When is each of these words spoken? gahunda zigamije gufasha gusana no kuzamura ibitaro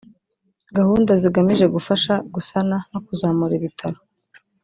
gahunda 0.77 1.11
zigamije 1.21 1.65
gufasha 1.75 2.13
gusana 2.33 2.77
no 2.91 2.99
kuzamura 3.05 3.53
ibitaro 3.59 3.99